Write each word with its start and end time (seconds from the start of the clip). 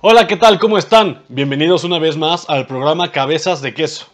Hola, 0.00 0.26
¿qué 0.26 0.36
tal? 0.36 0.58
¿Cómo 0.58 0.76
están? 0.76 1.24
Bienvenidos 1.28 1.82
una 1.84 1.98
vez 1.98 2.16
más 2.16 2.48
al 2.50 2.66
programa 2.66 3.10
Cabezas 3.10 3.62
de 3.62 3.72
Queso. 3.72 4.06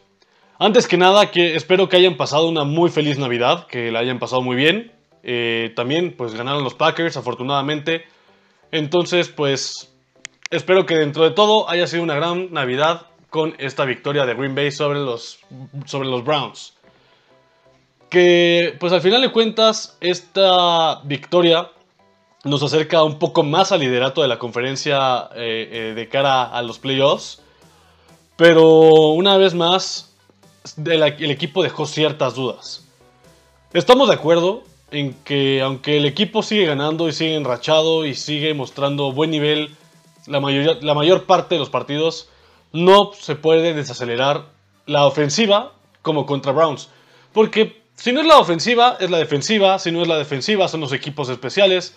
Antes 0.59 0.87
que 0.87 0.97
nada, 0.97 1.31
que 1.31 1.57
espero 1.57 1.89
que 1.89 1.97
hayan 1.97 2.17
pasado 2.17 2.49
una 2.49 2.65
muy 2.65 2.91
feliz 2.91 3.19
Navidad, 3.19 3.67
que 3.67 3.91
la 3.91 3.99
hayan 3.99 4.19
pasado 4.19 4.41
muy 4.41 4.57
bien. 4.57 4.93
Eh, 5.23 5.73
también, 5.75 6.15
pues 6.17 6.35
ganaron 6.35 6.63
los 6.63 6.75
Packers, 6.75 7.17
afortunadamente. 7.17 8.05
Entonces, 8.71 9.29
pues 9.29 9.93
espero 10.51 10.87
que 10.87 10.95
dentro 10.95 11.25
de 11.25 11.31
todo 11.33 11.69
haya 11.69 11.87
sido 11.87 12.03
una 12.03 12.15
gran 12.15 12.53
Navidad 12.53 13.07
con 13.29 13.55
esta 13.59 13.85
victoria 13.85 14.27
de 14.27 14.35
Green 14.35 14.55
Bay 14.55 14.71
sobre 14.71 15.01
los, 15.01 15.41
sobre 15.87 16.09
los 16.09 16.25
Browns. 16.25 16.75
Que, 18.11 18.77
pues 18.81 18.93
al 18.93 19.01
final 19.01 19.23
de 19.23 19.31
cuentas, 19.31 19.97
esta 20.01 21.01
victoria 21.05 21.71
nos 22.45 22.63
acerca 22.63 23.05
un 23.05 23.19
poco 23.19 23.43
más 23.43 23.71
al 23.71 23.81
liderato 23.81 24.23
de 24.23 24.29
la 24.29 24.39
conferencia 24.39 25.29
eh, 25.35 25.69
eh, 25.71 25.93
de 25.95 26.09
cara 26.09 26.45
a 26.45 26.61
los 26.63 26.79
playoffs. 26.79 27.41
Pero 28.37 29.11
una 29.11 29.37
vez 29.37 29.55
más, 29.55 30.11
el, 30.85 31.31
equipo 31.31 31.63
dejó 31.63 31.87
ciertas 31.87 32.35
dudas. 32.35 32.85
Estamos 33.73 34.09
de 34.09 34.15
acuerdo 34.15 34.65
en 34.91 35.15
que 35.25 35.61
aunque 35.63 35.99
el 35.99 36.07
equipo 36.07 36.43
sigue 36.43 36.67
ganando 36.67 37.09
y 37.09 37.13
sigue 37.13 37.37
enrachado 37.37 38.07
y 38.07 38.15
sigue 38.15 38.55
mostrando 38.55 39.13
buen 39.13 39.31
nivel 39.31 39.77
la, 40.27 40.41
la 40.41 40.95
mayor 40.95 41.25
parte 41.25 41.55
de 41.55 41.61
los 41.61 41.71
partidos, 41.71 42.29
no 42.73 43.13
se 43.13 43.37
puede 43.37 43.75
desacelerar 43.75 44.47
la 44.87 45.07
ofensiva 45.07 45.73
como 46.03 46.27
contra 46.27 46.51
Browns. 46.51 46.89
Porque 47.33 47.80
si 48.01 48.13
no 48.13 48.21
es 48.21 48.27
la 48.27 48.39
ofensiva, 48.39 48.97
es 49.01 49.11
la 49.11 49.19
defensiva. 49.19 49.79
Si 49.79 49.93
no 49.93 50.01
es 50.03 50.09
la 50.09 50.17
defensiva, 50.19 50.69
son 50.69 50.81
los 50.81 50.93
equipos 50.93 51.29
especiales. 51.29 51.95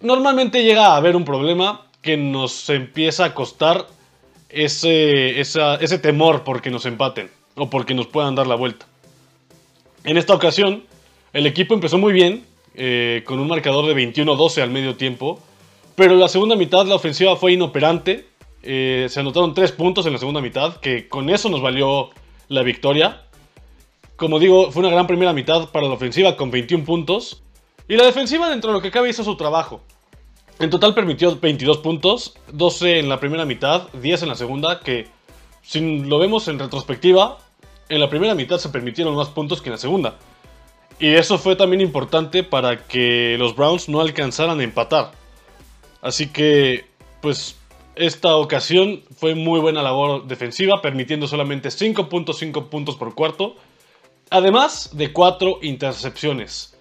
Normalmente 0.00 0.62
llega 0.64 0.86
a 0.86 0.96
haber 0.96 1.14
un 1.16 1.24
problema 1.24 1.82
que 2.00 2.16
nos 2.16 2.70
empieza 2.70 3.26
a 3.26 3.34
costar 3.34 3.86
ese, 4.48 5.38
esa- 5.40 5.76
ese 5.76 5.98
temor 5.98 6.42
porque 6.44 6.70
nos 6.70 6.86
empaten 6.86 7.30
o 7.54 7.68
porque 7.68 7.94
nos 7.94 8.06
puedan 8.06 8.34
dar 8.34 8.46
la 8.46 8.54
vuelta. 8.54 8.86
En 10.04 10.16
esta 10.16 10.34
ocasión, 10.34 10.84
el 11.32 11.46
equipo 11.46 11.74
empezó 11.74 11.98
muy 11.98 12.12
bien, 12.12 12.44
eh, 12.74 13.22
con 13.26 13.38
un 13.40 13.48
marcador 13.48 13.84
de 13.86 13.94
21-12 13.94 14.62
al 14.62 14.70
medio 14.70 14.96
tiempo, 14.96 15.38
pero 15.96 16.14
en 16.14 16.20
la 16.20 16.28
segunda 16.28 16.56
mitad 16.56 16.86
la 16.86 16.94
ofensiva 16.94 17.36
fue 17.36 17.52
inoperante. 17.52 18.26
eh, 18.62 19.06
se 19.08 19.20
anotaron 19.20 19.54
3 19.54 19.72
puntos 19.72 20.04
en 20.04 20.12
la 20.12 20.18
segunda 20.18 20.42
mitad, 20.42 20.76
que 20.80 21.08
con 21.08 21.30
eso 21.30 21.48
nos 21.48 21.62
valió 21.62 22.10
la 22.48 22.62
victoria. 22.62 23.22
Como 24.20 24.38
digo, 24.38 24.70
fue 24.70 24.80
una 24.80 24.90
gran 24.90 25.06
primera 25.06 25.32
mitad 25.32 25.70
para 25.70 25.88
la 25.88 25.94
ofensiva 25.94 26.36
con 26.36 26.50
21 26.50 26.84
puntos. 26.84 27.42
Y 27.88 27.96
la 27.96 28.04
defensiva, 28.04 28.50
dentro 28.50 28.68
de 28.68 28.76
lo 28.76 28.82
que 28.82 28.90
cabe, 28.90 29.08
hizo 29.08 29.24
su 29.24 29.34
trabajo. 29.34 29.80
En 30.58 30.68
total 30.68 30.92
permitió 30.92 31.40
22 31.40 31.78
puntos, 31.78 32.34
12 32.52 32.98
en 32.98 33.08
la 33.08 33.18
primera 33.18 33.46
mitad, 33.46 33.88
10 33.94 34.24
en 34.24 34.28
la 34.28 34.34
segunda, 34.34 34.80
que 34.80 35.08
si 35.62 36.00
lo 36.00 36.18
vemos 36.18 36.48
en 36.48 36.58
retrospectiva, 36.58 37.38
en 37.88 37.98
la 37.98 38.10
primera 38.10 38.34
mitad 38.34 38.58
se 38.58 38.68
permitieron 38.68 39.16
más 39.16 39.30
puntos 39.30 39.62
que 39.62 39.70
en 39.70 39.72
la 39.72 39.78
segunda. 39.78 40.16
Y 40.98 41.14
eso 41.14 41.38
fue 41.38 41.56
también 41.56 41.80
importante 41.80 42.42
para 42.42 42.86
que 42.86 43.36
los 43.38 43.56
Browns 43.56 43.88
no 43.88 44.02
alcanzaran 44.02 44.60
a 44.60 44.64
empatar. 44.64 45.12
Así 46.02 46.26
que, 46.26 46.84
pues, 47.22 47.56
esta 47.96 48.36
ocasión 48.36 49.00
fue 49.16 49.34
muy 49.34 49.60
buena 49.60 49.82
labor 49.82 50.26
defensiva, 50.26 50.82
permitiendo 50.82 51.26
solamente 51.26 51.70
5.5 51.70 52.68
puntos 52.68 52.96
por 52.96 53.14
cuarto, 53.14 53.56
además 54.30 54.90
de 54.92 55.12
4 55.12 55.58
intercepciones. 55.62 56.76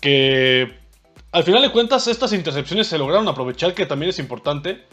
Que 0.00 0.84
al 1.32 1.42
final 1.42 1.62
de 1.62 1.72
cuentas, 1.72 2.06
estas 2.06 2.32
intercepciones 2.32 2.86
se 2.86 2.98
lograron 2.98 3.26
aprovechar, 3.26 3.74
que 3.74 3.86
también 3.86 4.10
es 4.10 4.18
importante. 4.18 4.84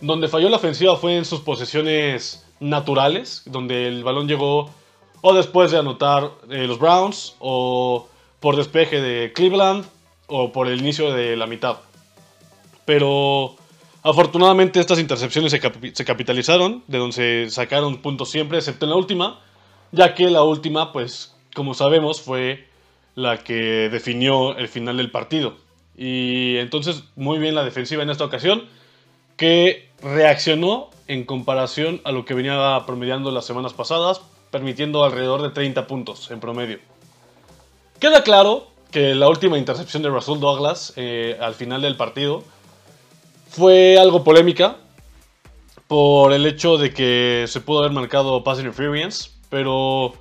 Donde 0.00 0.28
falló 0.28 0.48
la 0.48 0.56
ofensiva 0.56 0.96
fue 0.96 1.16
en 1.16 1.24
sus 1.24 1.40
posesiones 1.40 2.44
naturales, 2.58 3.42
donde 3.46 3.86
el 3.86 4.02
balón 4.02 4.26
llegó 4.26 4.70
o 5.20 5.34
después 5.34 5.70
de 5.70 5.78
anotar 5.78 6.32
eh, 6.50 6.66
los 6.66 6.78
Browns, 6.78 7.36
o 7.38 8.08
por 8.40 8.56
despeje 8.56 9.00
de 9.00 9.32
Cleveland, 9.32 9.84
o 10.26 10.52
por 10.52 10.68
el 10.68 10.80
inicio 10.80 11.12
de 11.12 11.36
la 11.36 11.46
mitad. 11.46 11.76
Pero 12.84 13.54
afortunadamente 14.02 14.80
estas 14.80 14.98
intercepciones 14.98 15.52
se, 15.52 15.60
se 15.94 16.04
capitalizaron, 16.04 16.82
de 16.88 16.98
donde 16.98 17.14
se 17.14 17.50
sacaron 17.50 18.02
puntos 18.02 18.30
siempre, 18.30 18.58
excepto 18.58 18.84
en 18.84 18.90
la 18.90 18.96
última, 18.96 19.40
ya 19.92 20.14
que 20.14 20.28
la 20.28 20.42
última, 20.42 20.92
pues, 20.92 21.33
como 21.54 21.74
sabemos, 21.74 22.20
fue 22.20 22.66
la 23.14 23.38
que 23.38 23.88
definió 23.90 24.56
el 24.56 24.68
final 24.68 24.96
del 24.96 25.10
partido. 25.10 25.56
Y 25.96 26.56
entonces, 26.58 27.04
muy 27.16 27.38
bien 27.38 27.54
la 27.54 27.64
defensiva 27.64 28.02
en 28.02 28.10
esta 28.10 28.24
ocasión, 28.24 28.64
que 29.36 29.88
reaccionó 30.02 30.90
en 31.06 31.24
comparación 31.24 32.00
a 32.04 32.12
lo 32.12 32.24
que 32.24 32.34
venía 32.34 32.82
promediando 32.86 33.30
las 33.30 33.44
semanas 33.44 33.72
pasadas, 33.72 34.20
permitiendo 34.50 35.04
alrededor 35.04 35.42
de 35.42 35.50
30 35.50 35.86
puntos 35.86 36.30
en 36.30 36.40
promedio. 36.40 36.78
Queda 38.00 38.22
claro 38.22 38.68
que 38.90 39.14
la 39.14 39.28
última 39.28 39.58
intercepción 39.58 40.02
de 40.02 40.08
Russell 40.08 40.38
Douglas 40.38 40.92
eh, 40.96 41.36
al 41.40 41.54
final 41.54 41.82
del 41.82 41.96
partido 41.96 42.44
fue 43.48 43.98
algo 43.98 44.24
polémica 44.24 44.76
por 45.88 46.32
el 46.32 46.46
hecho 46.46 46.76
de 46.76 46.92
que 46.92 47.44
se 47.48 47.60
pudo 47.60 47.80
haber 47.80 47.92
marcado 47.92 48.42
pass 48.42 48.58
interference, 48.58 49.30
pero 49.48 50.14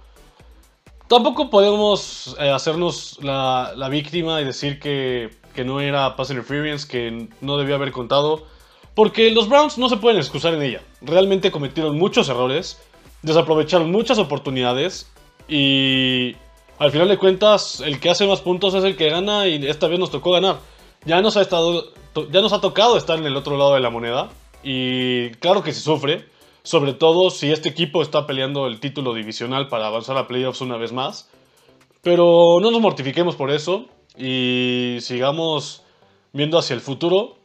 tampoco 1.13 1.51
podemos 1.51 2.35
eh, 2.39 2.49
hacernos 2.49 3.19
la, 3.21 3.87
víctima 3.91 4.41
y 4.41 4.45
decir 4.45 4.79
que, 4.79 5.29
no 5.63 5.79
era 5.79 6.15
pass 6.15 6.31
interference, 6.31 6.87
que 6.87 7.27
no 7.39 7.57
debió 7.57 7.75
haber 7.75 7.91
contado, 7.91 8.47
porque 8.95 9.29
los 9.29 9.47
Browns 9.47 9.77
no 9.77 9.89
se 9.89 9.97
pueden 9.97 10.17
excusar 10.17 10.55
en 10.55 10.63
ella. 10.63 10.81
Realmente 11.01 11.51
cometieron 11.51 11.99
muchos 11.99 12.29
errores, 12.29 12.81
desaprovecharon 13.21 13.91
muchas 13.91 14.17
oportunidades 14.17 15.07
y 15.47 16.35
al 16.79 16.89
final 16.89 17.07
de 17.09 17.19
cuentas 17.19 17.79
el 17.81 17.99
que 17.99 18.09
hace 18.09 18.25
más 18.25 18.41
puntos 18.41 18.73
es 18.73 18.83
el 18.83 18.95
que 18.95 19.09
gana 19.09 19.47
y 19.47 19.67
esta 19.67 19.87
vez 19.87 19.99
nos 19.99 20.09
tocó 20.09 20.31
ganar. 20.31 20.57
Ya 21.05 21.21
nos 21.21 21.37
ha 21.37 21.41
estado 21.41 21.93
ya 22.31 22.41
nos 22.41 22.53
ha 22.53 22.61
tocado 22.61 22.97
estar 22.97 23.19
en 23.19 23.25
el 23.25 23.37
otro 23.37 23.55
lado 23.55 23.75
de 23.75 23.81
la 23.81 23.91
moneda 23.91 24.29
y 24.63 25.29
claro 25.35 25.61
que 25.61 25.73
se 25.73 25.81
sufre, 25.81 26.25
sobre 26.63 26.93
todo 26.93 27.29
si 27.29 27.51
este 27.51 27.69
equipo 27.69 28.01
está 28.01 28.25
peleando 28.25 28.67
el 28.67 28.79
título 28.79 29.13
divisional 29.13 29.67
para 29.67 29.87
avanzar 29.87 30.17
a 30.17 30.27
playoffs 30.27 30.61
una 30.61 30.77
vez 30.77 30.93
más. 30.93 31.29
Pero 32.01 32.59
no 32.61 32.71
nos 32.71 32.81
mortifiquemos 32.81 33.35
por 33.35 33.51
eso 33.51 33.85
y 34.17 34.97
sigamos 35.01 35.83
viendo 36.31 36.57
hacia 36.57 36.73
el 36.73 36.81
futuro, 36.81 37.37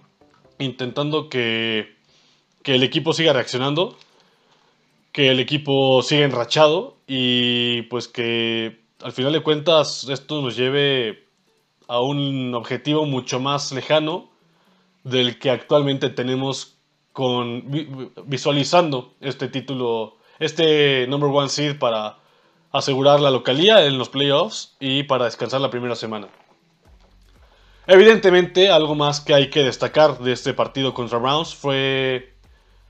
intentando 0.59 1.29
que, 1.29 1.97
que 2.63 2.77
el 2.77 2.83
equipo 2.83 3.13
siga 3.13 3.33
reaccionando, 3.33 3.97
que 5.13 5.31
el 5.31 5.41
equipo 5.41 6.03
siga 6.03 6.25
enrachado 6.25 6.97
y 7.07 7.83
pues 7.83 8.09
que 8.09 8.81
al 9.03 9.13
final 9.13 9.33
de 9.33 9.43
cuentas 9.43 10.09
esto 10.09 10.43
nos 10.43 10.57
lleve 10.57 11.27
a 11.89 12.01
un 12.01 12.55
objetivo 12.55 13.05
mucho 13.05 13.41
más 13.41 13.73
lejano 13.73 14.31
del 15.05 15.39
que 15.39 15.51
actualmente 15.51 16.11
tenemos 16.11 16.78
con 17.19 17.69
vi- 17.69 17.89
visualizando 18.27 19.15
este 19.21 19.49
título, 19.49 20.19
este 20.39 21.05
number 21.09 21.29
one 21.29 21.49
seed 21.49 21.77
para 21.81 22.19
asegurar 22.71 23.19
la 23.19 23.33
localía 23.33 23.85
en 23.87 23.99
los 23.99 24.09
playoffs 24.09 24.77
y 24.79 25.03
para 25.03 25.25
descansar 25.25 25.61
la 25.61 25.69
primera 25.69 25.97
semana. 25.97 26.29
Evidentemente, 27.89 28.71
algo 28.71 28.95
más 28.95 29.21
que 29.21 29.35
hay 29.35 29.51
que 29.51 29.65
destacar 29.65 30.21
de 30.21 30.31
este 30.33 30.55
partido 30.55 30.95
contra 30.95 31.19
Browns 31.19 31.57
fue 31.57 32.35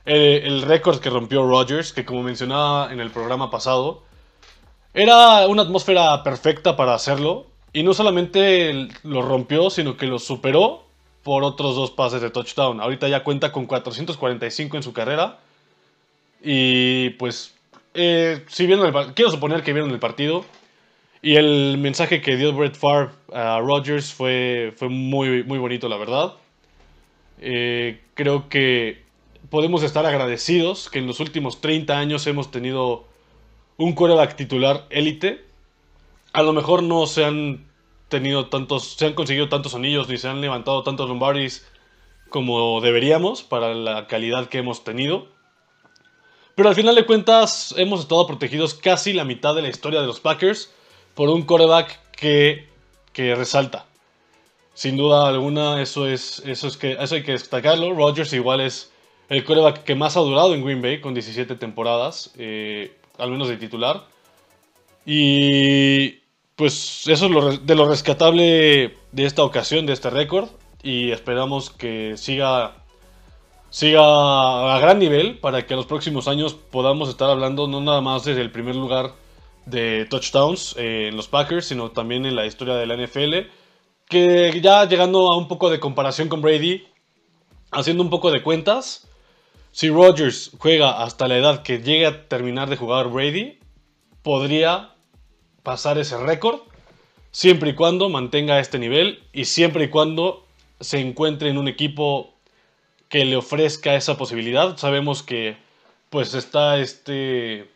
el, 0.04 0.42
el 0.44 0.62
récord 0.62 0.98
que 1.00 1.08
rompió 1.08 1.48
Rodgers, 1.48 1.94
que 1.94 2.04
como 2.04 2.22
mencionaba 2.22 2.92
en 2.92 3.00
el 3.00 3.10
programa 3.10 3.50
pasado, 3.50 4.02
era 4.92 5.46
una 5.46 5.62
atmósfera 5.62 6.22
perfecta 6.22 6.76
para 6.76 6.92
hacerlo. 6.92 7.46
Y 7.72 7.82
no 7.82 7.94
solamente 7.94 8.88
lo 9.04 9.22
rompió, 9.22 9.70
sino 9.70 9.96
que 9.96 10.06
lo 10.06 10.18
superó 10.18 10.87
por 11.28 11.44
otros 11.44 11.76
dos 11.76 11.90
pases 11.90 12.22
de 12.22 12.30
touchdown. 12.30 12.80
Ahorita 12.80 13.06
ya 13.06 13.22
cuenta 13.22 13.52
con 13.52 13.66
445 13.66 14.78
en 14.78 14.82
su 14.82 14.94
carrera. 14.94 15.38
Y 16.42 17.10
pues, 17.18 17.54
eh, 17.92 18.46
si 18.48 18.64
vieron 18.64 19.12
quiero 19.12 19.30
suponer 19.30 19.62
que 19.62 19.74
vieron 19.74 19.90
el 19.90 19.98
partido. 19.98 20.46
Y 21.20 21.36
el 21.36 21.76
mensaje 21.76 22.22
que 22.22 22.38
dio 22.38 22.54
Brett 22.54 22.76
Favre 22.76 23.10
a 23.34 23.60
Rodgers 23.60 24.10
fue, 24.10 24.72
fue 24.74 24.88
muy, 24.88 25.44
muy 25.44 25.58
bonito, 25.58 25.86
la 25.90 25.98
verdad. 25.98 26.32
Eh, 27.42 28.00
creo 28.14 28.48
que 28.48 29.02
podemos 29.50 29.82
estar 29.82 30.06
agradecidos 30.06 30.88
que 30.88 30.98
en 30.98 31.06
los 31.06 31.20
últimos 31.20 31.60
30 31.60 31.98
años 31.98 32.26
hemos 32.26 32.50
tenido 32.50 33.04
un 33.76 33.92
quarterback 33.92 34.34
titular 34.34 34.86
élite. 34.88 35.44
A 36.32 36.42
lo 36.42 36.54
mejor 36.54 36.82
no 36.82 37.06
se 37.06 37.26
han 37.26 37.67
tenido 38.08 38.46
tantos, 38.46 38.94
se 38.96 39.06
han 39.06 39.14
conseguido 39.14 39.48
tantos 39.48 39.74
anillos 39.74 40.08
ni 40.08 40.18
se 40.18 40.28
han 40.28 40.40
levantado 40.40 40.82
tantos 40.82 41.08
Lombardis 41.08 41.66
como 42.28 42.80
deberíamos 42.80 43.42
para 43.42 43.74
la 43.74 44.06
calidad 44.06 44.48
que 44.48 44.58
hemos 44.58 44.84
tenido. 44.84 45.28
Pero 46.54 46.68
al 46.68 46.74
final 46.74 46.94
de 46.94 47.06
cuentas 47.06 47.74
hemos 47.76 48.00
estado 48.00 48.26
protegidos 48.26 48.74
casi 48.74 49.12
la 49.12 49.24
mitad 49.24 49.54
de 49.54 49.62
la 49.62 49.68
historia 49.68 50.00
de 50.00 50.06
los 50.06 50.20
Packers 50.20 50.72
por 51.14 51.28
un 51.28 51.42
quarterback 51.42 51.98
que, 52.12 52.68
que 53.12 53.34
resalta. 53.34 53.86
Sin 54.74 54.96
duda 54.96 55.28
alguna, 55.28 55.82
eso, 55.82 56.06
es, 56.06 56.40
eso, 56.46 56.68
es 56.68 56.76
que, 56.76 56.92
eso 56.92 57.14
hay 57.16 57.22
que 57.24 57.32
destacarlo. 57.32 57.94
Rodgers 57.94 58.32
igual 58.32 58.60
es 58.60 58.92
el 59.28 59.44
coreback 59.44 59.82
que 59.84 59.94
más 59.94 60.16
ha 60.16 60.20
durado 60.20 60.54
en 60.54 60.64
Green 60.64 60.80
Bay, 60.80 61.00
con 61.00 61.14
17 61.14 61.56
temporadas, 61.56 62.32
eh, 62.38 62.96
al 63.18 63.30
menos 63.30 63.48
de 63.48 63.56
titular. 63.56 64.06
Y 65.04 66.17
pues 66.58 67.06
eso 67.06 67.26
es 67.26 67.30
lo, 67.30 67.56
de 67.56 67.74
lo 67.76 67.88
rescatable 67.88 68.96
de 69.12 69.24
esta 69.24 69.44
ocasión, 69.44 69.86
de 69.86 69.92
este 69.92 70.10
récord. 70.10 70.48
Y 70.82 71.12
esperamos 71.12 71.70
que 71.70 72.16
siga, 72.16 72.84
siga 73.70 74.74
a 74.74 74.80
gran 74.80 74.98
nivel 74.98 75.38
para 75.38 75.64
que 75.64 75.74
en 75.74 75.76
los 75.76 75.86
próximos 75.86 76.26
años 76.26 76.54
podamos 76.54 77.08
estar 77.08 77.30
hablando 77.30 77.68
no 77.68 77.80
nada 77.80 78.00
más 78.00 78.24
desde 78.24 78.40
el 78.40 78.50
primer 78.50 78.74
lugar 78.74 79.12
de 79.66 80.06
touchdowns 80.10 80.74
en 80.76 81.16
los 81.16 81.28
Packers, 81.28 81.66
sino 81.66 81.92
también 81.92 82.26
en 82.26 82.34
la 82.34 82.44
historia 82.44 82.74
de 82.74 82.86
la 82.86 82.96
NFL 82.96 83.48
que 84.08 84.60
ya 84.60 84.84
llegando 84.86 85.32
a 85.32 85.36
un 85.36 85.46
poco 85.46 85.70
de 85.70 85.78
comparación 85.78 86.28
con 86.28 86.40
Brady, 86.40 86.88
haciendo 87.70 88.02
un 88.02 88.10
poco 88.10 88.32
de 88.32 88.42
cuentas, 88.42 89.06
si 89.70 89.90
Rodgers 89.90 90.50
juega 90.58 91.02
hasta 91.04 91.28
la 91.28 91.36
edad 91.36 91.62
que 91.62 91.78
llegue 91.78 92.06
a 92.06 92.26
terminar 92.26 92.68
de 92.68 92.76
jugar 92.76 93.10
Brady, 93.10 93.60
podría 94.22 94.94
pasar 95.68 95.98
ese 95.98 96.16
récord 96.16 96.60
siempre 97.30 97.70
y 97.70 97.74
cuando 97.74 98.08
mantenga 98.08 98.58
este 98.58 98.78
nivel 98.78 99.22
y 99.34 99.44
siempre 99.44 99.84
y 99.84 99.88
cuando 99.90 100.46
se 100.80 100.98
encuentre 100.98 101.50
en 101.50 101.58
un 101.58 101.68
equipo 101.68 102.32
que 103.10 103.26
le 103.26 103.36
ofrezca 103.36 103.94
esa 103.94 104.16
posibilidad. 104.16 104.78
Sabemos 104.78 105.22
que 105.22 105.58
pues 106.08 106.32
está 106.32 106.78
este 106.78 107.70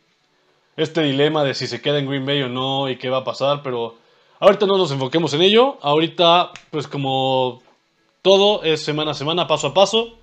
este 0.79 1.03
dilema 1.03 1.45
de 1.45 1.53
si 1.53 1.67
se 1.67 1.83
queda 1.83 1.99
en 1.99 2.07
Green 2.07 2.25
Bay 2.25 2.41
o 2.41 2.49
no 2.49 2.89
y 2.89 2.97
qué 2.97 3.11
va 3.11 3.19
a 3.19 3.25
pasar, 3.25 3.63
pero 3.63 3.97
Ahorita 4.43 4.67
no 4.67 4.77
nos 4.77 4.91
enfoquemos 4.91 5.33
en 5.35 5.43
ello. 5.43 5.79
Ahorita, 5.83 6.51
pues 6.73 6.89
como 6.89 7.63
todo 8.23 8.65
es 8.65 8.83
semana 8.83 9.13
a 9.13 9.15
semana, 9.15 9.47
paso 9.47 9.69
a 9.69 9.75
paso. 9.75 10.19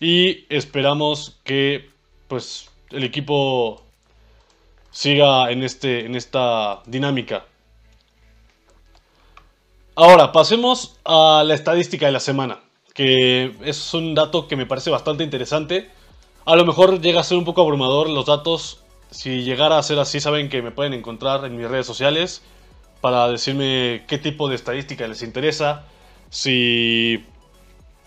Y 0.00 0.44
esperamos 0.50 1.38
que 1.44 1.88
pues 2.28 2.68
el 2.90 3.04
equipo 3.04 3.82
siga 4.98 5.52
en, 5.52 5.62
este, 5.62 6.06
en 6.06 6.16
esta 6.16 6.82
dinámica. 6.86 7.46
Ahora, 9.94 10.32
pasemos 10.32 10.96
a 11.04 11.44
la 11.46 11.54
estadística 11.54 12.06
de 12.06 12.10
la 12.10 12.18
semana, 12.18 12.58
que 12.94 13.54
es 13.62 13.94
un 13.94 14.16
dato 14.16 14.48
que 14.48 14.56
me 14.56 14.66
parece 14.66 14.90
bastante 14.90 15.22
interesante. 15.22 15.88
A 16.46 16.56
lo 16.56 16.64
mejor 16.64 17.00
llega 17.00 17.20
a 17.20 17.22
ser 17.22 17.38
un 17.38 17.44
poco 17.44 17.60
abrumador 17.60 18.08
los 18.10 18.26
datos. 18.26 18.80
Si 19.12 19.42
llegara 19.44 19.78
a 19.78 19.84
ser 19.84 20.00
así, 20.00 20.18
saben 20.18 20.48
que 20.48 20.62
me 20.62 20.72
pueden 20.72 20.94
encontrar 20.94 21.44
en 21.44 21.56
mis 21.56 21.68
redes 21.68 21.86
sociales 21.86 22.42
para 23.00 23.28
decirme 23.28 24.04
qué 24.08 24.18
tipo 24.18 24.48
de 24.48 24.56
estadística 24.56 25.06
les 25.06 25.22
interesa, 25.22 25.84
si, 26.28 27.24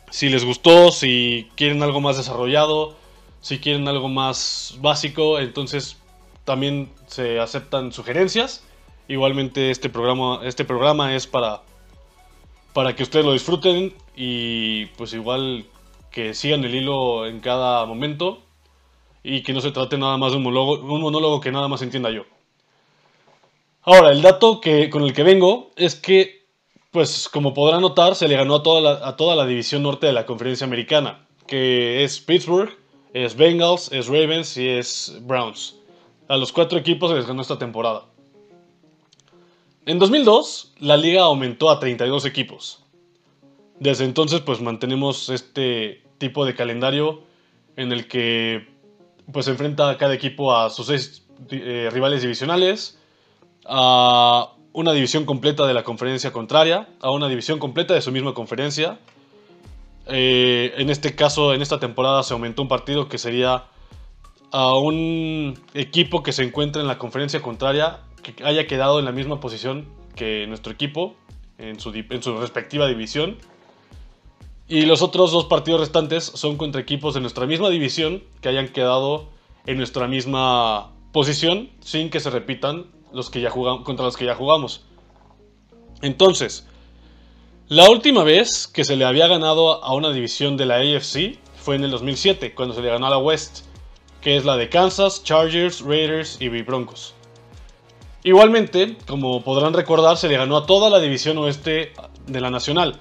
si 0.09 0.27
les 0.27 0.43
gustó, 0.43 0.91
si 0.91 1.49
quieren 1.55 1.83
algo 1.83 2.01
más 2.01 2.17
desarrollado, 2.17 2.97
si 3.39 3.59
quieren 3.59 3.87
algo 3.87 4.09
más 4.09 4.75
básico, 4.81 5.39
entonces 5.39 6.00
también 6.51 6.89
se 7.07 7.39
aceptan 7.39 7.93
sugerencias. 7.93 8.61
Igualmente 9.07 9.71
este 9.71 9.87
programa, 9.87 10.41
este 10.43 10.65
programa 10.65 11.15
es 11.15 11.25
para, 11.25 11.61
para 12.73 12.93
que 12.93 13.03
ustedes 13.03 13.25
lo 13.25 13.31
disfruten 13.31 13.93
y 14.17 14.87
pues 14.97 15.13
igual 15.13 15.63
que 16.11 16.33
sigan 16.33 16.65
el 16.65 16.75
hilo 16.75 17.25
en 17.25 17.39
cada 17.39 17.85
momento 17.85 18.41
y 19.23 19.43
que 19.43 19.53
no 19.53 19.61
se 19.61 19.71
trate 19.71 19.97
nada 19.97 20.17
más 20.17 20.31
de 20.33 20.39
un 20.39 20.43
monólogo, 20.43 20.93
un 20.93 20.99
monólogo 20.99 21.39
que 21.39 21.53
nada 21.53 21.69
más 21.69 21.83
entienda 21.83 22.11
yo. 22.11 22.25
Ahora, 23.83 24.11
el 24.11 24.21
dato 24.21 24.59
que, 24.59 24.89
con 24.89 25.03
el 25.03 25.13
que 25.13 25.23
vengo 25.23 25.71
es 25.77 25.95
que, 25.95 26.45
pues 26.91 27.29
como 27.29 27.53
podrán 27.53 27.81
notar, 27.81 28.13
se 28.15 28.27
le 28.27 28.35
ganó 28.35 28.55
a 28.55 28.63
toda, 28.63 28.81
la, 28.81 29.07
a 29.07 29.15
toda 29.15 29.37
la 29.37 29.45
división 29.45 29.83
norte 29.83 30.07
de 30.07 30.11
la 30.11 30.25
conferencia 30.25 30.67
americana, 30.67 31.25
que 31.47 32.03
es 32.03 32.19
Pittsburgh, 32.19 32.77
es 33.13 33.37
Bengals, 33.37 33.89
es 33.93 34.07
Ravens 34.07 34.57
y 34.57 34.67
es 34.67 35.17
Browns. 35.21 35.80
A 36.31 36.37
los 36.37 36.53
cuatro 36.53 36.79
equipos 36.79 37.11
se 37.11 37.17
les 37.17 37.27
ganó 37.27 37.41
esta 37.41 37.59
temporada. 37.59 38.05
En 39.85 39.99
2002, 39.99 40.71
la 40.79 40.95
liga 40.95 41.23
aumentó 41.23 41.69
a 41.69 41.77
32 41.77 42.23
equipos. 42.23 42.81
Desde 43.81 44.05
entonces, 44.05 44.39
pues 44.39 44.61
mantenemos 44.61 45.27
este 45.27 46.01
tipo 46.19 46.45
de 46.45 46.55
calendario 46.55 47.23
en 47.75 47.91
el 47.91 48.07
que 48.07 48.65
pues 49.33 49.49
enfrenta 49.49 49.97
cada 49.97 50.13
equipo 50.13 50.55
a 50.55 50.69
sus 50.69 50.87
seis 50.87 51.27
eh, 51.49 51.89
rivales 51.91 52.21
divisionales 52.21 52.97
a 53.65 54.53
una 54.71 54.93
división 54.93 55.25
completa 55.25 55.67
de 55.67 55.73
la 55.73 55.83
conferencia 55.83 56.31
contraria, 56.31 56.87
a 57.01 57.11
una 57.11 57.27
división 57.27 57.59
completa 57.59 57.93
de 57.93 58.01
su 58.01 58.13
misma 58.13 58.33
conferencia. 58.33 58.99
Eh, 60.07 60.75
en 60.77 60.89
este 60.89 61.13
caso, 61.13 61.53
en 61.53 61.61
esta 61.61 61.77
temporada 61.77 62.23
se 62.23 62.33
aumentó 62.33 62.61
un 62.61 62.69
partido 62.69 63.09
que 63.09 63.17
sería 63.17 63.65
a 64.51 64.77
un 64.77 65.59
equipo 65.73 66.23
que 66.23 66.33
se 66.33 66.43
encuentra 66.43 66.81
en 66.81 66.87
la 66.87 66.97
conferencia 66.97 67.41
contraria, 67.41 68.01
que 68.21 68.43
haya 68.43 68.67
quedado 68.67 68.99
en 68.99 69.05
la 69.05 69.11
misma 69.11 69.39
posición 69.39 69.87
que 70.15 70.45
nuestro 70.47 70.71
equipo, 70.73 71.15
en 71.57 71.79
su, 71.79 71.91
en 71.93 72.23
su 72.23 72.37
respectiva 72.37 72.87
división. 72.87 73.37
Y 74.67 74.83
los 74.83 75.01
otros 75.01 75.31
dos 75.31 75.45
partidos 75.45 75.79
restantes 75.79 76.23
son 76.23 76.57
contra 76.57 76.81
equipos 76.81 77.13
de 77.13 77.21
nuestra 77.21 77.45
misma 77.45 77.69
división 77.69 78.23
que 78.41 78.49
hayan 78.49 78.69
quedado 78.69 79.29
en 79.65 79.77
nuestra 79.77 80.07
misma 80.07 80.91
posición 81.11 81.69
sin 81.81 82.09
que 82.09 82.19
se 82.19 82.29
repitan 82.29 82.85
los 83.11 83.29
que 83.29 83.41
ya 83.41 83.49
jugamos, 83.49 83.83
contra 83.83 84.05
los 84.05 84.15
que 84.15 84.25
ya 84.25 84.35
jugamos. 84.35 84.85
Entonces, 86.01 86.67
la 87.67 87.89
última 87.89 88.23
vez 88.23 88.67
que 88.67 88.83
se 88.83 88.95
le 88.95 89.05
había 89.05 89.27
ganado 89.27 89.83
a 89.83 89.93
una 89.93 90.11
división 90.11 90.57
de 90.57 90.65
la 90.65 90.75
AFC 90.77 91.37
fue 91.57 91.75
en 91.75 91.83
el 91.83 91.91
2007, 91.91 92.53
cuando 92.55 92.73
se 92.73 92.81
le 92.81 92.89
ganó 92.89 93.07
a 93.07 93.11
la 93.11 93.17
West, 93.17 93.65
que 94.21 94.37
es 94.37 94.45
la 94.45 94.57
de 94.57 94.69
Kansas, 94.69 95.23
Chargers, 95.23 95.81
Raiders 95.81 96.37
y 96.39 96.49
Broncos. 96.61 97.13
Igualmente, 98.23 98.97
como 99.07 99.43
podrán 99.43 99.73
recordar, 99.73 100.17
se 100.17 100.27
le 100.27 100.37
ganó 100.37 100.57
a 100.57 100.65
toda 100.65 100.89
la 100.89 100.99
división 100.99 101.37
oeste 101.39 101.93
de 102.27 102.41
la 102.41 102.51
Nacional, 102.51 102.99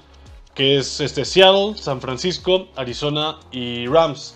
que 0.55 0.77
es 0.77 0.99
este 0.99 1.25
Seattle, 1.25 1.77
San 1.77 2.01
Francisco, 2.01 2.67
Arizona 2.75 3.37
y 3.51 3.85
Rams. 3.87 4.35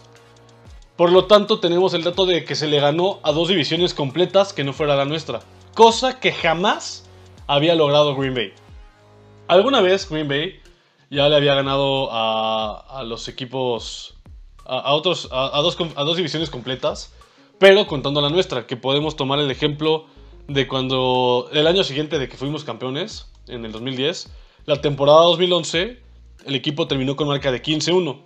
Por 0.96 1.12
lo 1.12 1.26
tanto, 1.26 1.60
tenemos 1.60 1.94
el 1.94 2.04
dato 2.04 2.26
de 2.26 2.46
que 2.46 2.56
se 2.56 2.68
le 2.68 2.80
ganó 2.80 3.20
a 3.24 3.32
dos 3.32 3.50
divisiones 3.50 3.94
completas 3.94 4.54
que 4.54 4.64
no 4.64 4.72
fuera 4.72 4.96
la 4.96 5.06
nuestra 5.06 5.42
cosa 5.76 6.20
que 6.20 6.32
jamás 6.32 7.06
había 7.46 7.76
logrado 7.76 8.16
Green 8.16 8.34
Bay. 8.34 8.54
Alguna 9.48 9.82
vez 9.82 10.10
Green 10.10 10.28
Bay 10.28 10.60
ya 11.12 11.30
le 11.30 11.36
había 11.36 11.54
ganado 11.54 12.10
a, 12.12 13.04
los 13.06 13.28
equipos, 13.28 14.15
a, 14.66 14.94
otros, 14.94 15.30
a, 15.32 15.60
dos, 15.62 15.78
a 15.96 16.04
dos 16.04 16.18
divisiones 16.18 16.50
completas, 16.50 17.14
pero 17.60 17.88
contando 17.88 18.22
la 18.22 18.30
nuestra, 18.30 18.68
que 18.68 18.78
podemos 18.78 19.16
tomar 19.16 19.40
el 19.40 19.50
ejemplo 19.50 20.06
de 20.48 20.68
cuando 20.68 21.50
el 21.54 21.68
año 21.68 21.84
siguiente 21.84 22.20
de 22.20 22.28
que 22.28 22.38
fuimos 22.38 22.64
campeones, 22.64 23.28
en 23.48 23.66
el 23.66 23.72
2010, 23.72 24.30
la 24.66 24.82
temporada 24.82 25.22
2011, 25.22 26.00
el 26.46 26.56
equipo 26.56 26.88
terminó 26.88 27.16
con 27.16 27.28
marca 27.28 27.52
de 27.52 27.62
15-1. 27.62 28.20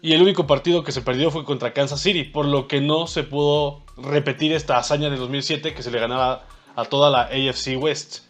Y 0.00 0.12
el 0.12 0.22
único 0.22 0.46
partido 0.46 0.84
que 0.84 0.92
se 0.92 1.02
perdió 1.02 1.30
fue 1.30 1.44
contra 1.44 1.72
Kansas 1.72 2.00
City, 2.00 2.22
por 2.22 2.46
lo 2.46 2.68
que 2.68 2.80
no 2.80 3.08
se 3.08 3.24
pudo 3.24 3.82
repetir 3.96 4.52
esta 4.52 4.78
hazaña 4.78 5.10
de 5.10 5.16
2007 5.16 5.74
que 5.74 5.82
se 5.82 5.90
le 5.90 5.98
ganaba 5.98 6.46
a 6.76 6.84
toda 6.84 7.10
la 7.10 7.22
AFC 7.22 7.76
West. 7.76 8.20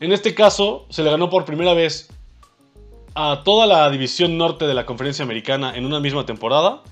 En 0.00 0.12
este 0.12 0.34
caso, 0.34 0.86
se 0.90 1.04
le 1.04 1.10
ganó 1.10 1.30
por 1.30 1.44
primera 1.44 1.72
vez 1.72 2.08
a 3.16 3.42
toda 3.42 3.66
la 3.66 3.90
división 3.90 4.38
norte 4.38 4.66
de 4.66 4.74
la 4.74 4.86
conferencia 4.86 5.24
americana 5.24 5.74
en 5.74 5.86
una 5.86 5.98
misma 5.98 6.26
temporada 6.26 6.82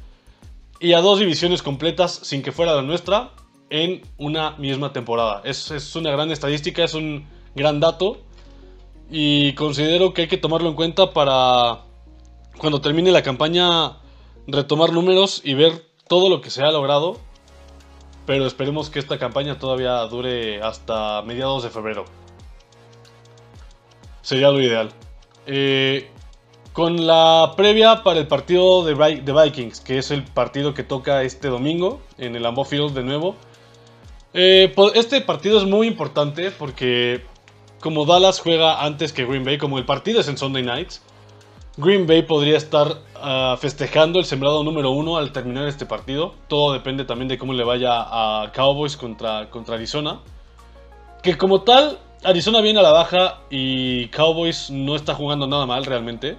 y 0.81 0.95
a 0.95 1.01
dos 1.01 1.21
divisiones 1.21 1.63
completas 1.63 2.19
sin 2.23 2.43
que 2.43 2.51
fuera 2.51 2.75
la 2.75 2.83
nuestra 2.83 3.31
en 3.71 4.03
una 4.17 4.53
misma 4.53 4.93
temporada. 4.93 5.43
Es, 5.45 5.71
es 5.71 5.95
una 5.95 6.11
gran 6.11 6.31
estadística, 6.31 6.83
es 6.83 6.95
un 6.95 7.27
gran 7.55 7.79
dato 7.79 8.23
y 9.11 9.53
considero 9.53 10.15
que 10.15 10.23
hay 10.23 10.29
que 10.29 10.39
tomarlo 10.39 10.71
en 10.71 10.75
cuenta 10.75 11.13
para 11.13 11.83
cuando 12.59 12.81
termine 12.81 13.13
la 13.13 13.23
campaña 13.23 13.99
retomar 14.47 14.93
números 14.93 15.43
y 15.45 15.55
ver 15.55 15.85
todo 16.09 16.29
lo 16.29 16.41
que 16.41 16.51
se 16.51 16.63
ha 16.63 16.73
logrado 16.73 17.19
pero 18.27 18.47
esperemos 18.47 18.91
que 18.91 18.99
esta 18.99 19.19
campaña 19.19 19.59
todavía 19.59 19.99
dure 20.07 20.63
hasta 20.63 21.23
mediados 21.23 21.63
de 21.63 21.71
febrero. 21.71 22.05
Sería 24.23 24.51
lo 24.51 24.61
ideal. 24.61 24.91
Eh, 25.47 26.11
con 26.75 27.07
la 27.07 27.53
previa 27.57 28.03
para 28.03 28.19
el 28.19 28.27
partido 28.27 28.85
de, 28.85 28.95
Vikings, 28.95 29.81
que 29.81 29.97
es 29.97 30.11
el 30.11 30.25
partido 30.25 30.75
que 30.75 30.83
toca 30.83 31.23
este 31.23 31.47
domingo 31.47 32.01
en 32.19 32.35
el 32.35 32.43
Lambeau 32.43 32.65
Field 32.65 32.93
de 32.95 33.05
nuevo. 33.05 33.37
Eh, 34.33 34.75
este 34.97 35.21
partido 35.21 35.57
es 35.59 35.65
muy 35.65 35.87
importante 35.87 36.51
porque 36.51 37.25
como 37.79 38.05
Dallas 38.07 38.41
juega 38.41 38.85
antes 38.85 39.13
que 39.13 39.25
Green 39.25 39.45
Bay, 39.45 39.57
como 39.57 39.79
el 39.79 39.85
partido 39.85 40.21
es 40.21 40.27
en 40.27 40.37
Sunday 40.37 40.65
Nights, 40.65 41.01
Green 41.77 42.09
Bay 42.09 42.23
podría 42.23 42.57
estar 42.57 42.99
ah, 43.23 43.57
festejando 43.61 44.19
el 44.19 44.25
sembrado 44.25 44.65
número 44.65 44.91
uno 44.91 45.17
al 45.17 45.31
terminar 45.31 45.69
este 45.69 45.87
partido. 45.87 46.35
Todo 46.49 46.73
depende 46.73 47.05
también 47.05 47.29
de 47.29 47.39
cómo 47.39 47.53
le 47.53 47.63
vaya 47.63 47.93
a 47.93 48.51
Cowboys 48.53 48.97
contra, 48.97 49.49
contra 49.49 49.77
Arizona. 49.77 50.19
Que 51.23 51.39
como 51.39 51.61
tal, 51.63 52.01
Arizona 52.25 52.61
viene 52.61 52.81
a 52.81 52.83
la 52.83 52.91
baja 52.91 53.43
y 53.49 54.09
Cowboys 54.09 54.71
no 54.71 54.97
está 54.97 55.15
jugando 55.15 55.47
nada 55.47 55.67
mal 55.67 55.85
realmente. 55.85 56.37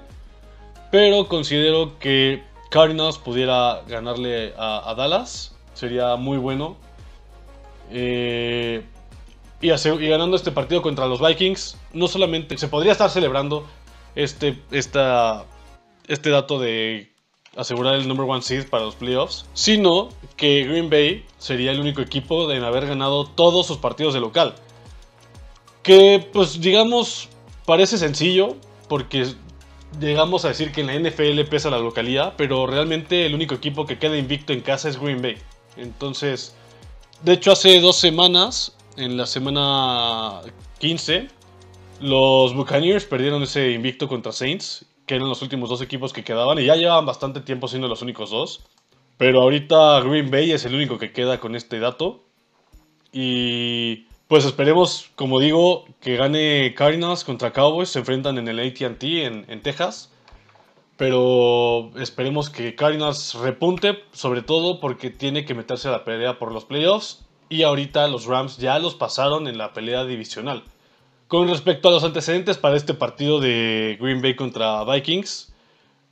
Pero 0.92 1.28
considero 1.28 1.98
que 2.00 2.44
Cardinals 2.70 3.18
pudiera 3.18 3.82
ganarle 3.88 4.54
a, 4.58 4.94
Dallas. 4.98 5.56
Sería 5.74 6.16
muy 6.16 6.38
bueno. 6.38 6.78
Eh, 7.92 8.84
y, 9.62 9.70
ganando 10.08 10.36
este 10.36 10.52
partido 10.52 10.82
contra 10.82 11.08
los 11.08 11.20
Vikings, 11.26 11.78
no 11.94 12.08
solamente 12.08 12.58
se 12.58 12.68
podría 12.68 12.92
estar 12.92 13.10
celebrando 13.10 13.66
este, 14.16 14.60
este 14.72 16.30
dato 16.30 16.60
de 16.60 17.12
asegurar 17.56 17.96
el 17.96 18.08
number 18.08 18.26
one 18.30 18.42
seed 18.42 18.68
para 18.70 18.84
los 18.84 18.96
playoffs, 18.96 19.46
sino 19.54 20.10
que 20.36 20.64
Green 20.64 20.90
Bay 20.90 21.26
sería 21.38 21.72
el 21.72 21.80
único 21.80 22.02
equipo 22.02 22.52
en 22.52 22.64
haber 22.64 22.86
ganado 22.88 23.26
todos 23.26 23.68
sus 23.68 23.78
partidos 23.78 24.14
de 24.14 24.20
local. 24.20 24.56
Que 25.84 26.28
pues 26.34 26.60
digamos 26.60 27.30
parece 27.66 27.98
sencillo 27.98 28.56
porque 28.90 29.28
llegamos 30.00 30.46
a 30.46 30.50
decir 30.50 30.72
que 30.72 30.82
en 30.82 30.88
la 30.88 31.00
NFL 31.00 31.42
pesa 31.50 31.70
la 31.70 31.80
localidad, 31.80 32.34
pero 32.38 32.68
realmente 32.68 33.26
el 33.26 33.36
único 33.36 33.56
equipo 33.56 33.86
que 33.86 33.98
queda 33.98 34.18
invicto 34.18 34.54
en 34.54 34.62
casa 34.62 34.90
es 34.90 35.00
Green 35.00 35.22
Bay. 35.22 35.38
Entonces, 35.78 36.56
de 37.24 37.34
hecho 37.34 37.52
hace 37.52 37.80
dos 37.80 37.98
semanas, 37.98 38.76
en 38.98 39.18
la 39.18 39.26
semana 39.26 40.42
15, 40.80 41.28
los 42.02 42.56
Buccaneers 42.56 43.06
perdieron 43.06 43.44
ese 43.44 43.72
invicto 43.72 44.08
contra 44.08 44.32
Saints 44.32 44.86
que 45.06 45.16
eran 45.16 45.30
los 45.30 45.42
últimos 45.42 45.70
dos 45.70 45.82
equipos 45.82 46.14
que 46.14 46.24
quedaban 46.24 46.58
y 46.60 46.66
ya 46.66 46.76
llevaban 46.76 47.06
bastante 47.06 47.42
tiempo 47.42 47.68
siendo 47.68 47.88
los 47.88 48.02
únicos 48.02 48.32
dos. 48.32 48.64
Pero 49.18 49.42
ahorita 49.42 50.02
Green 50.02 50.30
Bay 50.30 50.52
es 50.52 50.66
el 50.66 50.76
único 50.76 50.98
que 50.98 51.12
queda 51.12 51.40
con 51.40 51.56
este 51.56 51.80
dato. 51.80 52.24
Y 53.12 54.08
pues 54.28 54.44
esperemos, 54.46 55.12
como 55.16 55.40
digo, 55.40 55.86
que 56.02 56.16
gane 56.16 56.74
Cardinals 56.76 57.24
contra 57.24 57.54
Cowboys. 57.54 57.90
Se 57.90 58.00
enfrentan 58.00 58.38
en 58.38 58.48
el 58.48 58.60
ATT 58.60 59.04
en, 59.04 59.62
Texas. 59.62 60.12
Pero 60.98 61.92
esperemos 62.00 62.50
que 62.50 62.74
Cardinals 62.76 63.36
repunte, 63.36 64.04
sobre 64.14 64.42
todo 64.42 64.80
porque 64.80 65.10
tiene 65.10 65.46
que 65.46 65.54
meterse 65.54 65.90
a 65.90 65.92
la 65.92 66.04
pelea 66.06 66.40
por 66.40 66.52
los 66.52 66.66
playoffs. 66.66 67.26
Y 67.50 67.64
ahorita 67.64 68.08
los 68.08 68.26
Rams 68.26 68.58
ya 68.58 68.80
los 68.80 68.96
pasaron 68.96 69.48
en 69.48 69.58
la 69.60 69.74
pelea 69.74 70.06
divisional. 70.06 70.64
Con 71.28 71.48
respecto 71.48 71.90
a 71.90 71.92
los 71.92 72.04
antecedentes 72.04 72.58
para 72.58 72.78
este 72.78 72.94
partido 72.94 73.40
de 73.40 73.98
Green 74.02 74.22
Bay 74.22 74.36
contra 74.36 74.84
Vikings, 74.86 75.54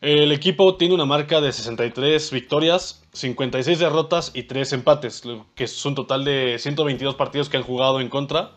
el 0.03 0.33
equipo 0.33 0.75
tiene 0.75 0.93
una 0.93 1.05
marca 1.05 1.39
de 1.39 1.53
63 1.53 2.29
victorias, 2.31 3.01
56 3.13 3.79
derrotas 3.79 4.31
y 4.33 4.43
3 4.43 4.73
empates, 4.73 5.23
que 5.55 5.63
es 5.63 5.85
un 5.85 5.95
total 5.95 6.25
de 6.25 6.59
122 6.59 7.15
partidos 7.15 7.47
que 7.47 7.55
han 7.55 7.63
jugado 7.63 8.01
en 8.01 8.09
contra. 8.09 8.51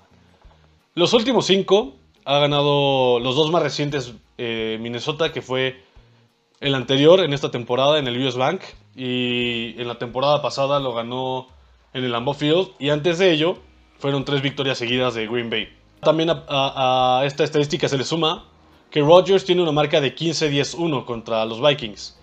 Los 0.96 1.12
últimos 1.12 1.46
5 1.46 1.94
ha 2.24 2.38
ganado 2.40 3.20
los 3.20 3.36
dos 3.36 3.52
más 3.52 3.62
recientes 3.62 4.12
eh, 4.38 4.78
Minnesota, 4.80 5.32
que 5.32 5.40
fue 5.40 5.80
el 6.58 6.74
anterior 6.74 7.20
en 7.20 7.32
esta 7.32 7.52
temporada 7.52 8.00
en 8.00 8.08
el 8.08 8.26
US 8.26 8.36
Bank 8.36 8.62
y 8.96 9.80
en 9.80 9.86
la 9.86 9.98
temporada 9.98 10.42
pasada 10.42 10.80
lo 10.80 10.94
ganó 10.94 11.46
en 11.92 12.02
el 12.02 12.10
Lambeau 12.10 12.34
Field 12.34 12.70
y 12.80 12.90
antes 12.90 13.18
de 13.18 13.30
ello 13.30 13.58
fueron 14.00 14.24
tres 14.24 14.42
victorias 14.42 14.78
seguidas 14.78 15.14
de 15.14 15.28
Green 15.28 15.48
Bay. 15.48 15.68
También 16.00 16.30
a, 16.30 17.22
esta 17.24 17.44
estadística 17.44 17.88
se 17.88 17.98
le 17.98 18.02
suma 18.02 18.46
que 18.90 19.00
Rodgers 19.00 19.44
tiene 19.44 19.62
una 19.62 19.72
marca 19.72 20.00
de 20.00 20.14
15-10-1 20.14 21.04
contra 21.04 21.44
los 21.44 21.60
Vikings, 21.60 22.18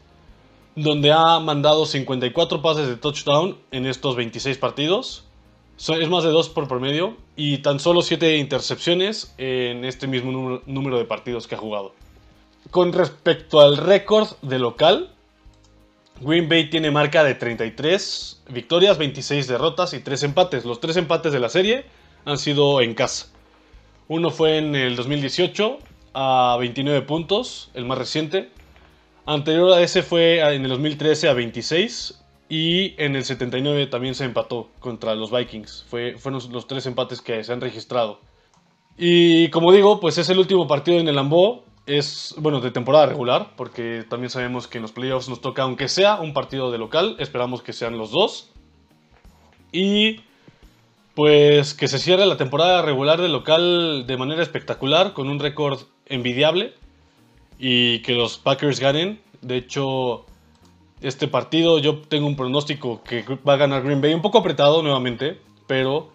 donde 0.75 1.11
ha 1.11 1.39
mandado 1.39 1.85
54 1.85 2.61
pases 2.61 2.87
de 2.87 2.95
touchdown 2.95 3.57
en 3.71 3.85
estos 3.85 4.15
26 4.15 4.57
partidos. 4.57 5.25
Es 5.77 6.09
más 6.09 6.23
de 6.23 6.29
2 6.29 6.49
por 6.49 6.67
promedio 6.67 7.17
y 7.35 7.57
tan 7.57 7.79
solo 7.79 8.01
7 8.01 8.37
intercepciones 8.37 9.33
en 9.37 9.83
este 9.85 10.07
mismo 10.07 10.61
número 10.65 10.97
de 10.97 11.05
partidos 11.05 11.47
que 11.47 11.55
ha 11.55 11.57
jugado. 11.57 11.93
Con 12.71 12.93
respecto 12.93 13.59
al 13.59 13.77
récord 13.77 14.29
de 14.41 14.59
local, 14.59 15.09
Green 16.21 16.47
Bay 16.47 16.69
tiene 16.69 16.91
marca 16.91 17.23
de 17.23 17.35
33 17.35 18.43
victorias, 18.49 18.97
26 18.97 19.47
derrotas 19.47 19.93
y 19.93 19.99
3 19.99 20.23
empates. 20.23 20.63
Los 20.63 20.79
3 20.79 20.97
empates 20.97 21.33
de 21.33 21.39
la 21.39 21.49
serie 21.49 21.85
han 22.23 22.37
sido 22.37 22.79
en 22.79 22.93
casa. 22.93 23.27
Uno 24.07 24.29
fue 24.29 24.59
en 24.59 24.75
el 24.75 24.95
2018 24.95 25.79
a 26.13 26.57
29 26.59 27.01
puntos, 27.05 27.69
el 27.73 27.85
más 27.85 27.97
reciente. 27.97 28.49
Anterior 29.25 29.71
a 29.73 29.81
ese 29.81 30.03
fue 30.03 30.39
en 30.39 30.63
el 30.63 30.69
2013 30.69 31.29
a 31.29 31.33
26 31.33 32.23
y 32.49 32.93
en 33.01 33.15
el 33.15 33.23
79 33.23 33.87
también 33.87 34.15
se 34.15 34.25
empató 34.25 34.69
contra 34.79 35.15
los 35.15 35.31
Vikings. 35.31 35.85
Fue, 35.89 36.15
fueron 36.17 36.41
los 36.51 36.67
tres 36.67 36.85
empates 36.85 37.21
que 37.21 37.43
se 37.43 37.53
han 37.53 37.61
registrado. 37.61 38.19
Y 38.97 39.49
como 39.49 39.71
digo, 39.71 39.99
pues 39.99 40.17
es 40.17 40.29
el 40.29 40.39
último 40.39 40.67
partido 40.67 40.99
en 40.99 41.07
el 41.07 41.15
Lambeau. 41.15 41.63
Es, 41.85 42.35
bueno, 42.37 42.61
de 42.61 42.71
temporada 42.71 43.07
regular, 43.07 43.55
porque 43.57 44.05
también 44.07 44.29
sabemos 44.29 44.67
que 44.67 44.77
en 44.77 44.83
los 44.83 44.93
playoffs 44.93 45.27
nos 45.27 45.41
toca, 45.41 45.63
aunque 45.63 45.89
sea 45.89 46.15
un 46.21 46.33
partido 46.33 46.71
de 46.71 46.77
local, 46.77 47.17
esperamos 47.19 47.61
que 47.61 47.73
sean 47.73 47.97
los 47.97 48.11
dos. 48.11 48.51
Y 49.71 50.21
pues 51.15 51.73
que 51.73 51.87
se 51.87 51.99
cierre 51.99 52.25
la 52.25 52.37
temporada 52.37 52.81
regular 52.81 53.21
del 53.21 53.33
local 53.33 54.05
de 54.07 54.17
manera 54.17 54.41
espectacular, 54.41 55.13
con 55.13 55.29
un 55.29 55.39
récord 55.39 55.81
envidiable, 56.07 56.73
y 57.59 57.99
que 57.99 58.13
los 58.13 58.37
Packers 58.37 58.79
ganen. 58.79 59.21
De 59.41 59.57
hecho, 59.57 60.25
este 61.01 61.27
partido 61.27 61.79
yo 61.79 61.99
tengo 61.99 62.27
un 62.27 62.35
pronóstico 62.35 63.03
que 63.03 63.23
va 63.47 63.53
a 63.53 63.57
ganar 63.57 63.83
Green 63.83 64.01
Bay, 64.01 64.13
un 64.13 64.21
poco 64.21 64.39
apretado 64.39 64.81
nuevamente, 64.81 65.39
pero 65.67 66.09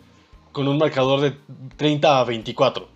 con 0.52 0.66
un 0.66 0.78
marcador 0.78 1.20
de 1.20 1.34
30 1.76 2.20
a 2.20 2.24
24. 2.24 2.88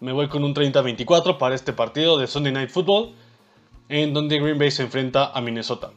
Me 0.00 0.12
voy 0.12 0.28
con 0.28 0.44
un 0.44 0.52
30 0.52 0.78
a 0.78 0.82
24 0.82 1.38
para 1.38 1.54
este 1.54 1.72
partido 1.72 2.18
de 2.18 2.26
Sunday 2.26 2.52
Night 2.52 2.70
Football, 2.70 3.12
en 3.88 4.12
donde 4.12 4.38
Green 4.38 4.58
Bay 4.58 4.70
se 4.70 4.82
enfrenta 4.82 5.32
a 5.32 5.40
Minnesota. 5.40 5.90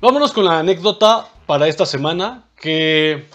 Vámonos 0.00 0.32
con 0.32 0.44
la 0.44 0.58
anécdota 0.58 1.28
para 1.46 1.68
esta 1.68 1.86
semana, 1.86 2.44
que 2.60 3.26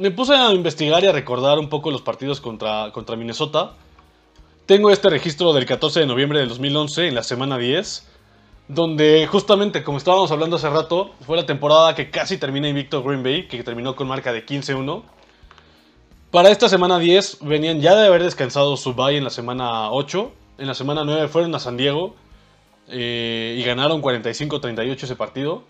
me 0.00 0.10
puse 0.10 0.34
a 0.34 0.50
investigar 0.52 1.04
y 1.04 1.08
a 1.08 1.12
recordar 1.12 1.58
un 1.58 1.68
poco 1.68 1.90
los 1.90 2.00
partidos 2.00 2.40
contra, 2.40 2.90
contra 2.90 3.16
Minnesota. 3.16 3.74
Tengo 4.64 4.90
este 4.90 5.10
registro 5.10 5.52
del 5.52 5.66
14 5.66 6.00
de 6.00 6.06
noviembre 6.06 6.38
del 6.38 6.48
2011, 6.48 7.08
en 7.08 7.14
la 7.14 7.22
semana 7.22 7.58
10, 7.58 8.08
donde 8.68 9.26
justamente, 9.26 9.84
como 9.84 9.98
estábamos 9.98 10.30
hablando 10.30 10.56
hace 10.56 10.70
rato, 10.70 11.10
fue 11.26 11.36
la 11.36 11.44
temporada 11.44 11.94
que 11.94 12.10
casi 12.10 12.38
termina 12.38 12.66
invicto 12.66 13.02
Green 13.02 13.22
Bay, 13.22 13.46
que 13.46 13.62
terminó 13.62 13.94
con 13.94 14.08
marca 14.08 14.32
de 14.32 14.46
15-1. 14.46 15.02
Para 16.30 16.48
esta 16.48 16.70
semana 16.70 16.98
10 16.98 17.40
venían 17.42 17.82
ya 17.82 17.94
de 17.94 18.06
haber 18.06 18.22
descansado 18.22 18.78
su 18.78 18.94
bye 18.94 19.18
en 19.18 19.24
la 19.24 19.30
semana 19.30 19.90
8. 19.90 20.32
En 20.58 20.66
la 20.66 20.74
semana 20.74 21.04
9 21.04 21.28
fueron 21.28 21.54
a 21.54 21.58
San 21.58 21.76
Diego 21.76 22.14
eh, 22.88 23.54
y 23.58 23.62
ganaron 23.64 24.00
45-38 24.00 25.02
ese 25.02 25.16
partido. 25.16 25.62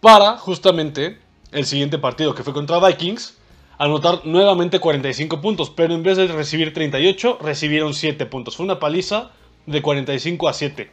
Para 0.00 0.38
justamente 0.38 1.18
el 1.52 1.66
siguiente 1.66 1.98
partido 1.98 2.34
que 2.34 2.42
fue 2.42 2.54
contra 2.54 2.78
Vikings, 2.78 3.39
anotar 3.80 4.26
nuevamente 4.26 4.78
45 4.78 5.40
puntos, 5.40 5.70
pero 5.70 5.94
en 5.94 6.02
vez 6.02 6.18
de 6.18 6.26
recibir 6.26 6.74
38, 6.74 7.38
recibieron 7.40 7.94
7 7.94 8.26
puntos. 8.26 8.54
Fue 8.54 8.64
una 8.64 8.78
paliza 8.78 9.30
de 9.64 9.80
45 9.80 10.48
a 10.48 10.52
7. 10.52 10.92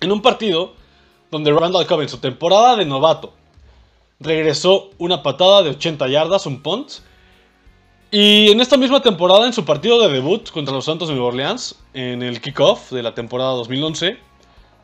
En 0.00 0.10
un 0.10 0.20
partido 0.20 0.74
donde 1.30 1.52
Randall 1.52 1.86
Cobb 1.86 2.00
en 2.00 2.08
su 2.08 2.18
temporada 2.18 2.74
de 2.74 2.84
novato 2.84 3.32
regresó 4.18 4.90
una 4.98 5.22
patada 5.22 5.62
de 5.62 5.70
80 5.70 6.08
yardas, 6.08 6.46
un 6.46 6.60
punt. 6.62 6.90
Y 8.10 8.50
en 8.50 8.60
esta 8.60 8.76
misma 8.76 9.00
temporada, 9.00 9.46
en 9.46 9.52
su 9.52 9.64
partido 9.64 10.00
de 10.00 10.12
debut 10.12 10.50
contra 10.50 10.74
los 10.74 10.86
Santos 10.86 11.06
de 11.06 11.14
Nueva 11.14 11.28
Orleans, 11.28 11.78
en 11.94 12.24
el 12.24 12.40
kickoff 12.40 12.90
de 12.90 13.04
la 13.04 13.14
temporada 13.14 13.52
2011, 13.52 14.18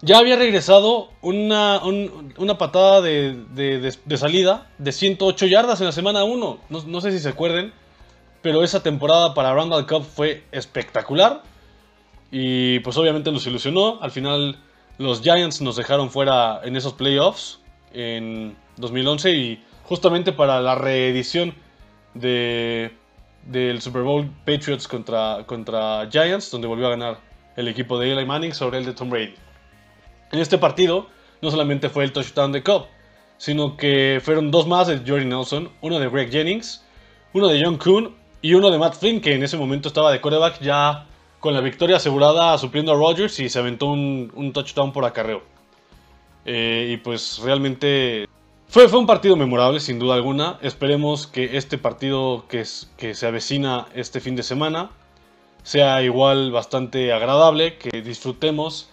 ya 0.02 0.18
había 0.18 0.36
regresado 0.36 1.10
una, 1.22 1.80
una 1.82 2.58
patada 2.58 3.00
de, 3.00 3.96
salida 4.16 4.66
de 4.78 4.92
108 4.92 5.46
yardas 5.46 5.80
en 5.80 5.86
la 5.86 5.92
semana 5.92 6.24
1. 6.24 6.58
No, 6.68 7.00
sé 7.00 7.12
si 7.12 7.18
se 7.18 7.28
acuerden, 7.28 7.72
pero 8.42 8.62
esa 8.62 8.82
temporada 8.82 9.34
para 9.34 9.54
Randall 9.54 9.86
Cup 9.86 10.04
fue 10.04 10.44
espectacular. 10.52 11.42
Y 12.30 12.80
pues 12.80 12.96
obviamente 12.98 13.32
nos 13.32 13.46
ilusionó. 13.46 13.98
Al 14.02 14.10
final 14.10 14.58
los 14.98 15.22
Giants 15.22 15.60
nos 15.62 15.76
dejaron 15.76 16.10
fuera 16.10 16.60
en 16.64 16.76
esos 16.76 16.92
playoffs 16.92 17.60
en 17.92 18.56
2011 18.76 19.32
y 19.32 19.64
justamente 19.84 20.32
para 20.32 20.60
la 20.60 20.74
reedición 20.74 21.54
de, 22.12 22.92
del 23.46 23.80
Super 23.80 24.02
Bowl 24.02 24.28
Patriots 24.44 24.86
contra, 24.86 25.44
contra 25.46 26.06
Giants, 26.10 26.50
donde 26.50 26.66
volvió 26.66 26.88
a 26.88 26.90
ganar 26.90 27.20
el 27.56 27.68
equipo 27.68 27.98
de 27.98 28.12
Eli 28.12 28.26
Manning 28.26 28.52
sobre 28.52 28.78
el 28.78 28.84
de 28.84 28.92
Tom 28.92 29.08
Brady. 29.08 29.45
En 30.32 30.40
este 30.40 30.58
partido 30.58 31.06
no 31.40 31.50
solamente 31.50 31.88
fue 31.88 32.04
el 32.04 32.12
touchdown 32.12 32.52
de 32.52 32.62
Cobb, 32.62 32.86
sino 33.38 33.76
que 33.76 34.20
fueron 34.22 34.50
dos 34.50 34.66
más 34.66 34.86
de 34.86 34.98
Jordy 35.06 35.24
Nelson, 35.24 35.70
uno 35.80 35.98
de 35.98 36.08
Greg 36.08 36.30
Jennings, 36.30 36.84
uno 37.32 37.48
de 37.48 37.62
John 37.62 37.76
Kuhn 37.76 38.14
y 38.42 38.54
uno 38.54 38.70
de 38.70 38.78
Matt 38.78 38.94
Flynn, 38.94 39.20
que 39.20 39.34
en 39.34 39.42
ese 39.42 39.56
momento 39.56 39.88
estaba 39.88 40.10
de 40.10 40.20
quarterback 40.20 40.60
ya 40.60 41.06
con 41.40 41.54
la 41.54 41.60
victoria 41.60 41.96
asegurada 41.96 42.56
supliendo 42.58 42.92
a 42.92 42.96
Rodgers 42.96 43.38
y 43.40 43.48
se 43.48 43.58
aventó 43.58 43.86
un, 43.86 44.52
touchdown 44.52 44.92
por 44.92 45.04
acarreo. 45.04 45.42
Eh, 46.44 46.90
y 46.92 46.96
pues 46.98 47.40
realmente 47.42 48.28
fue, 48.68 48.88
fue 48.88 48.98
un 48.98 49.06
partido 49.06 49.36
memorable 49.36 49.80
sin 49.80 49.98
duda 49.98 50.14
alguna. 50.14 50.58
Esperemos 50.62 51.26
que 51.26 51.56
este 51.56 51.78
partido 51.78 52.46
que 52.48 52.64
se 52.64 53.26
avecina 53.26 53.86
este 53.94 54.20
fin 54.20 54.36
de 54.36 54.42
semana 54.42 54.90
sea 55.62 56.02
igual 56.02 56.52
bastante 56.52 57.12
agradable, 57.12 57.76
que 57.76 58.00
disfrutemos 58.00 58.88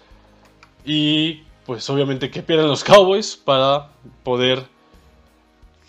y 0.85 1.43
pues 1.65 1.89
obviamente 1.89 2.29
que 2.29 2.43
pierdan 2.43 2.67
los 2.67 2.83
Cowboys 2.83 3.37
para 3.37 3.89
poder, 4.23 4.65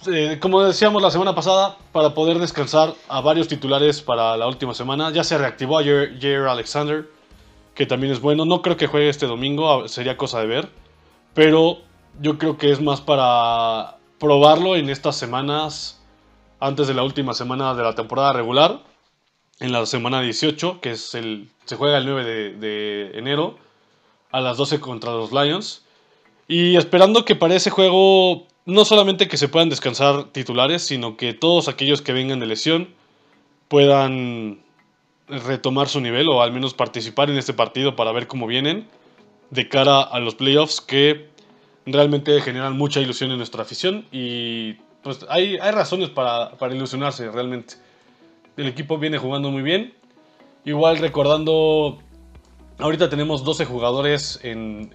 eh, 0.06 0.38
como 0.40 0.62
decíamos 0.62 1.02
la 1.02 1.10
semana 1.10 1.34
pasada, 1.34 1.76
para 1.92 2.14
poder 2.14 2.38
descansar 2.38 2.94
a 3.08 3.20
varios 3.20 3.48
titulares 3.48 4.00
para 4.00 4.36
la 4.36 4.46
última 4.46 4.74
semana. 4.74 5.10
Ya 5.10 5.24
se 5.24 5.36
reactivó 5.36 5.78
a 5.78 5.82
Jair 5.82 6.42
Alexander, 6.48 7.08
que 7.74 7.86
también 7.86 8.12
es 8.12 8.20
bueno. 8.20 8.44
No 8.44 8.62
creo 8.62 8.76
que 8.76 8.86
juegue 8.86 9.08
este 9.08 9.26
domingo, 9.26 9.88
sería 9.88 10.16
cosa 10.16 10.40
de 10.40 10.46
ver. 10.46 10.68
Pero 11.34 11.78
yo 12.20 12.38
creo 12.38 12.56
que 12.56 12.70
es 12.70 12.80
más 12.80 13.00
para 13.00 13.96
probarlo 14.20 14.76
en 14.76 14.90
estas 14.90 15.16
semanas 15.16 16.00
antes 16.60 16.86
de 16.86 16.94
la 16.94 17.02
última 17.02 17.34
semana 17.34 17.74
de 17.74 17.82
la 17.82 17.94
temporada 17.94 18.32
regular. 18.32 18.80
En 19.60 19.72
la 19.72 19.86
semana 19.86 20.20
18, 20.20 20.80
que 20.80 20.92
es 20.92 21.14
el. 21.14 21.48
se 21.64 21.76
juega 21.76 21.98
el 21.98 22.06
9 22.06 22.24
de, 22.24 22.54
de 22.54 23.18
enero 23.18 23.56
a 24.34 24.40
las 24.40 24.56
12 24.56 24.80
contra 24.80 25.12
los 25.12 25.32
Lions. 25.32 25.84
Y 26.48 26.74
esperando 26.74 27.24
que 27.24 27.36
para 27.36 27.54
ese 27.54 27.70
juego 27.70 28.46
no 28.66 28.84
solamente 28.84 29.28
que 29.28 29.36
se 29.36 29.48
puedan 29.48 29.68
descansar 29.68 30.24
titulares, 30.32 30.82
sino 30.82 31.16
que 31.16 31.34
todos 31.34 31.68
aquellos 31.68 32.02
que 32.02 32.12
vengan 32.12 32.40
de 32.40 32.46
lesión 32.46 32.88
puedan 33.68 34.58
retomar 35.28 35.88
su 35.88 36.00
nivel 36.00 36.28
o 36.28 36.42
al 36.42 36.52
menos 36.52 36.74
participar 36.74 37.30
en 37.30 37.38
este 37.38 37.54
partido 37.54 37.94
para 37.94 38.12
ver 38.12 38.26
cómo 38.26 38.46
vienen 38.46 38.88
de 39.50 39.68
cara 39.68 40.02
a 40.02 40.18
los 40.18 40.34
playoffs 40.34 40.80
que 40.80 41.28
realmente 41.86 42.40
generan 42.40 42.76
mucha 42.76 43.00
ilusión 43.00 43.30
en 43.30 43.36
nuestra 43.36 43.62
afición 43.62 44.06
y 44.10 44.74
pues 45.02 45.24
hay, 45.28 45.58
hay 45.58 45.70
razones 45.70 46.08
para, 46.10 46.50
para 46.56 46.74
ilusionarse 46.74 47.30
realmente. 47.30 47.74
El 48.56 48.66
equipo 48.66 48.98
viene 48.98 49.18
jugando 49.18 49.50
muy 49.50 49.62
bien. 49.62 49.94
Igual 50.64 50.98
recordando 50.98 51.98
Ahorita 52.78 53.09
tenemos 53.09 53.45
12 53.45 53.66
jugadores 53.66 54.40
en, 54.43 54.93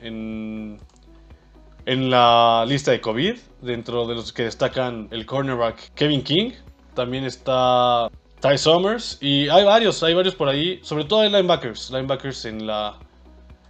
en, 1.85 2.09
la 2.09 2.65
lista 2.67 2.91
de 2.91 2.99
COVID, 2.99 3.37
dentro 3.61 4.05
de 4.05 4.15
los 4.15 4.33
que 4.33 4.43
destacan 4.43 5.07
el 5.11 5.25
cornerback 5.25 5.93
Kevin 5.95 6.21
King, 6.21 6.51
también 6.93 7.23
está 7.23 8.09
Ty 8.41 8.57
Summers 8.57 9.17
y 9.21 9.47
hay 9.47 9.63
varios, 9.63 10.03
hay 10.03 10.13
varios 10.13 10.35
por 10.35 10.49
ahí, 10.49 10.79
sobre 10.83 11.05
todo 11.05 11.21
hay 11.21 11.29
linebackers, 11.29 11.89
linebackers 11.89 12.45
en 12.45 12.67
la, 12.67 12.99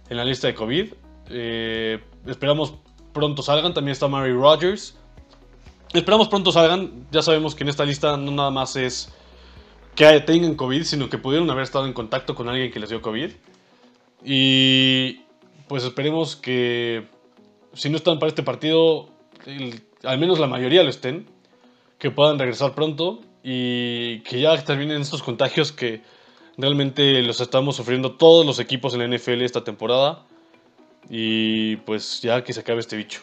en 0.08 0.16
la 0.16 0.24
lista 0.24 0.48
de 0.48 0.54
COVID. 0.54 0.92
Eh, 1.30 2.00
esperamos 2.26 2.74
pronto 3.12 3.42
salgan, 3.42 3.72
también 3.72 3.92
está 3.92 4.08
Mary 4.08 4.32
Rogers. 4.32 4.96
Esperamos 5.92 6.28
pronto 6.28 6.50
salgan, 6.50 7.06
ya 7.12 7.22
sabemos 7.22 7.54
que 7.54 7.62
en 7.62 7.68
esta 7.68 7.84
lista 7.84 8.16
no 8.16 8.32
nada 8.32 8.50
más 8.50 8.74
es 8.74 9.12
que 9.94 10.20
tengan 10.20 10.56
COVID, 10.56 10.82
sino 10.82 11.08
que 11.08 11.18
pudieron 11.18 11.48
haber 11.50 11.62
estado 11.62 11.86
en 11.86 11.92
contacto 11.92 12.34
con 12.34 12.48
alguien 12.48 12.72
que 12.72 12.80
les 12.80 12.90
dio 12.90 13.00
COVID. 13.00 13.30
Y 14.24 15.20
pues 15.68 15.84
esperemos 15.84 16.36
que 16.36 17.06
si 17.74 17.90
no 17.90 17.96
están 17.96 18.18
para 18.18 18.28
este 18.28 18.42
partido, 18.42 19.08
al 20.04 20.18
menos 20.18 20.38
la 20.38 20.46
mayoría 20.46 20.82
lo 20.82 20.90
estén, 20.90 21.26
que 21.98 22.10
puedan 22.10 22.38
regresar 22.38 22.74
pronto 22.74 23.20
y 23.42 24.20
que 24.20 24.40
ya 24.40 24.62
terminen 24.64 25.00
estos 25.00 25.22
contagios 25.22 25.72
que 25.72 26.02
realmente 26.56 27.22
los 27.22 27.40
estamos 27.40 27.76
sufriendo 27.76 28.12
todos 28.12 28.44
los 28.44 28.58
equipos 28.58 28.94
en 28.94 29.00
la 29.00 29.16
NFL 29.16 29.42
esta 29.42 29.64
temporada. 29.64 30.24
Y 31.08 31.76
pues 31.76 32.20
ya 32.20 32.44
que 32.44 32.52
se 32.52 32.60
acabe 32.60 32.80
este 32.80 32.96
bicho. 32.96 33.20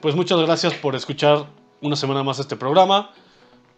Pues 0.00 0.14
muchas 0.14 0.40
gracias 0.40 0.74
por 0.74 0.94
escuchar 0.94 1.46
una 1.80 1.96
semana 1.96 2.22
más 2.22 2.38
este 2.38 2.56
programa. 2.56 3.10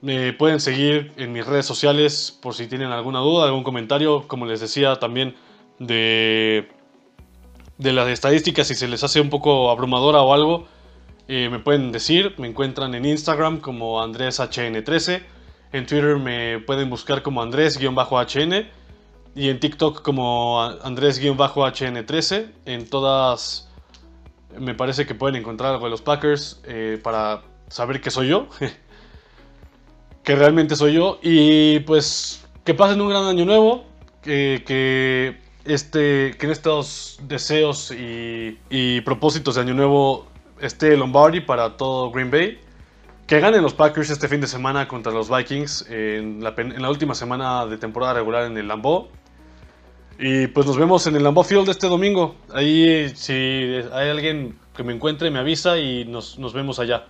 Me 0.00 0.32
pueden 0.32 0.60
seguir 0.60 1.12
en 1.16 1.32
mis 1.32 1.46
redes 1.46 1.66
sociales 1.66 2.38
por 2.40 2.54
si 2.54 2.66
tienen 2.66 2.88
alguna 2.90 3.18
duda, 3.20 3.46
algún 3.46 3.64
comentario. 3.64 4.26
Como 4.28 4.46
les 4.46 4.60
decía 4.60 4.96
también 4.96 5.34
de, 5.80 6.68
de 7.78 7.92
las 7.92 8.08
estadísticas, 8.08 8.68
si 8.68 8.76
se 8.76 8.86
les 8.86 9.02
hace 9.02 9.20
un 9.20 9.30
poco 9.30 9.70
abrumadora 9.70 10.20
o 10.20 10.32
algo, 10.32 10.68
eh, 11.26 11.48
me 11.48 11.58
pueden 11.58 11.90
decir. 11.90 12.34
Me 12.38 12.46
encuentran 12.46 12.94
en 12.94 13.04
Instagram 13.04 13.60
como 13.60 14.02
AndrésHN13. 14.02 15.22
En 15.72 15.86
Twitter 15.86 16.16
me 16.18 16.58
pueden 16.60 16.90
buscar 16.90 17.22
como 17.22 17.42
Andrés-HN. 17.42 18.68
Y 19.34 19.48
en 19.48 19.60
TikTok 19.60 20.02
como 20.02 20.60
Andrés-HN13. 20.60 22.50
En 22.66 22.88
todas 22.88 23.68
me 24.58 24.74
parece 24.74 25.06
que 25.06 25.14
pueden 25.14 25.36
encontrar 25.36 25.74
algo 25.74 25.84
de 25.84 25.90
los 25.92 26.02
Packers 26.02 26.60
eh, 26.64 26.98
para 27.02 27.42
saber 27.68 28.00
que 28.00 28.10
soy 28.10 28.28
yo. 28.28 28.48
que 30.24 30.34
realmente 30.34 30.74
soy 30.76 30.94
yo. 30.94 31.20
Y 31.22 31.78
pues 31.80 32.44
que 32.64 32.74
pasen 32.74 33.00
un 33.00 33.08
gran 33.08 33.24
año 33.24 33.44
nuevo. 33.44 33.84
que 34.22 35.40
este, 35.64 36.34
que 36.38 36.46
en 36.46 36.52
estos 36.52 37.20
deseos 37.22 37.92
y, 37.92 39.00
propósitos 39.02 39.54
de 39.54 39.60
Año 39.62 39.74
Nuevo 39.74 40.26
esté 40.60 40.96
Lombardi 40.96 41.40
para 41.40 41.76
todo 41.76 42.10
Green 42.10 42.30
Bay. 42.30 42.58
Que 43.26 43.38
ganen 43.38 43.62
los 43.62 43.74
Packers 43.74 44.10
este 44.10 44.26
fin 44.26 44.40
de 44.40 44.48
semana 44.48 44.88
contra 44.88 45.12
los 45.12 45.30
Vikings 45.30 45.86
en 45.88 46.42
la, 46.42 46.90
última 46.90 47.14
semana 47.14 47.64
de 47.66 47.78
temporada 47.78 48.14
regular 48.14 48.44
en 48.44 48.56
el 48.58 48.66
Lambeau. 48.66 49.08
Y 50.18 50.48
pues 50.48 50.66
nos 50.66 50.76
vemos 50.76 51.06
en 51.06 51.14
el 51.14 51.22
Lambeau 51.22 51.44
Field 51.44 51.68
este 51.68 51.86
domingo. 51.86 52.34
Ahí 52.52 53.12
si 53.14 53.32
hay 53.92 54.10
alguien 54.10 54.58
que 54.74 54.82
me 54.82 54.92
encuentre 54.92 55.30
me 55.30 55.38
avisa 55.38 55.78
y 55.78 56.04
nos, 56.04 56.38
nos 56.38 56.52
vemos 56.52 56.80
allá. 56.80 57.06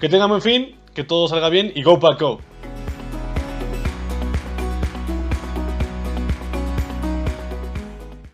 Que 0.00 0.08
tengan 0.08 0.28
buen 0.28 0.42
fin, 0.42 0.76
que 0.94 1.04
todo 1.04 1.28
salga 1.28 1.48
bien 1.48 1.72
y 1.74 1.82
go 1.82 2.00
Pack 2.00 2.20
Go. 2.20 2.40